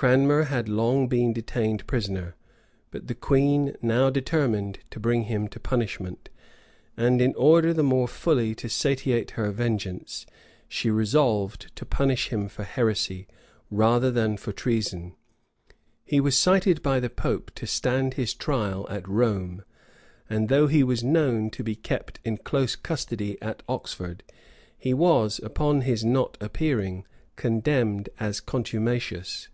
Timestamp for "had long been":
0.44-1.32